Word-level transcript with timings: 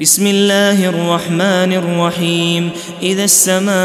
بسم 0.00 0.26
الله 0.26 0.88
الرحمن 0.88 1.72
الرحيم. 1.72 2.70
إذا 3.02 3.24
السماء 3.24 3.76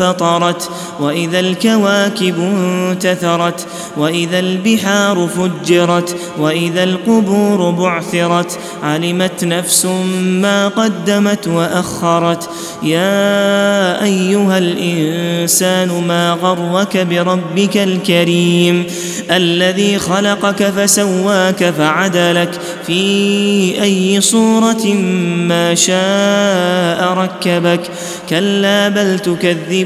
انفطرت 0.00 0.70
وإذا 1.00 1.40
الكواكب 1.40 2.40
انتثرت 2.40 3.66
وإذا 3.96 4.38
البحار 4.38 5.28
فجرت 5.28 6.16
وإذا 6.38 6.84
القبور 6.84 7.70
بعثرت 7.70 8.58
علمت 8.82 9.44
نفس 9.44 9.86
ما 10.22 10.68
قدمت 10.68 11.48
وأخرت 11.48 12.50
يا 12.82 14.04
أيها 14.04 14.58
الإنسان 14.58 15.88
ما 16.08 16.32
غرك 16.42 16.96
بربك 16.96 17.76
الكريم 17.76 18.84
الذي 19.30 19.98
خلقك 19.98 20.62
فسواك 20.62 21.64
فعدلك 21.64 22.50
في 22.86 23.78
باي 23.78 24.20
صورة 24.20 24.86
ما 25.48 25.74
شاء 25.74 27.12
ركبك 27.12 27.80
كلا 28.30 28.88
بل 28.88 29.18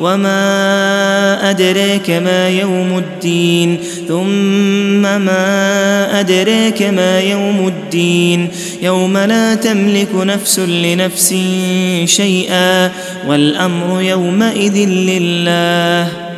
وما 0.00 1.50
أدريك 1.50 2.10
ما 2.10 2.48
يوم 2.48 2.98
الدين 2.98 3.78
ثم 4.08 5.02
ما 5.02 6.20
أدريك 6.20 6.82
ما 6.82 7.20
يوم 7.20 7.66
الدين 7.68 8.48
يوم 8.82 9.18
لا 9.18 9.54
تملك 9.54 10.08
نفس 10.14 10.58
لنفس 10.58 11.34
شيئا 12.04 12.90
والأمر 13.26 14.02
يومئذ 14.02 14.76
لله 14.88 16.29